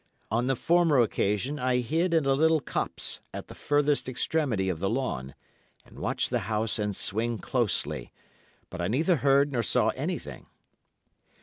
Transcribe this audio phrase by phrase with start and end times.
[0.31, 4.79] On the former occasion I hid in a little copse at the furthest extremity of
[4.79, 5.35] the lawn,
[5.85, 8.11] and watched the house and swing closely,
[8.71, 10.47] but I neither heard nor saw anything.